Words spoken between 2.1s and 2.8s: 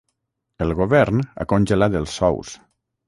sous.